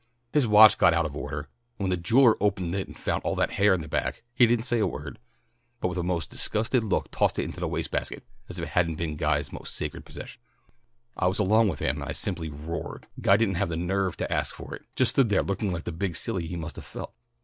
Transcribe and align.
His 0.33 0.47
watch 0.47 0.79
got 0.79 0.95
out 0.95 1.05
of 1.05 1.15
order, 1.15 1.41
and 1.77 1.83
when 1.83 1.89
the 1.91 1.95
jeweller 1.95 2.35
opened 2.41 2.73
it 2.73 2.87
and 2.87 2.97
found 2.97 3.21
all 3.21 3.35
that 3.35 3.51
hair 3.51 3.71
in 3.71 3.81
the 3.81 3.87
back, 3.87 4.23
he 4.33 4.47
didn't 4.47 4.65
say 4.65 4.79
a 4.79 4.87
word, 4.87 5.19
but 5.79 5.89
with 5.89 5.97
a 5.99 6.01
most 6.01 6.31
disgusted 6.31 6.83
look 6.83 7.11
tossed 7.11 7.37
it 7.37 7.43
into 7.43 7.59
the 7.59 7.67
wastebasket 7.67 8.23
as 8.49 8.57
if 8.57 8.63
it 8.63 8.69
hadn't 8.69 8.95
been 8.95 9.15
Guy's 9.15 9.53
most 9.53 9.75
sacred 9.75 10.03
possession. 10.03 10.41
I 11.15 11.27
was 11.27 11.37
along 11.37 11.67
with 11.67 11.81
him, 11.83 12.01
and 12.01 12.09
I 12.09 12.13
simply 12.13 12.49
roared. 12.49 13.05
Guy 13.21 13.37
didn't 13.37 13.57
have 13.61 13.69
the 13.69 13.77
nerve 13.77 14.17
to 14.17 14.33
ask 14.33 14.55
for 14.55 14.73
it, 14.73 14.81
just 14.95 15.11
stood 15.11 15.29
there 15.29 15.43
looking 15.43 15.71
like 15.71 15.83
the 15.83 15.91
big 15.91 16.15
silly 16.15 16.47
he 16.47 16.55
must 16.55 16.77
have 16.77 16.85
felt." 16.85 17.13